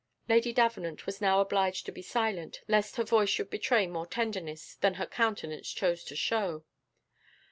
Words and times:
Lady 0.27 0.51
Davenant 0.51 1.05
was 1.05 1.21
now 1.21 1.39
obliged 1.41 1.85
to 1.85 1.91
be 1.91 2.01
silent, 2.01 2.61
lest 2.67 2.95
her 2.95 3.03
voice 3.03 3.29
should 3.29 3.51
betray 3.51 3.85
more 3.85 4.07
tenderness 4.07 4.73
than 4.77 4.95
her 4.95 5.05
countenance 5.05 5.71
chose 5.71 6.03
to 6.03 6.15
show. 6.15 6.63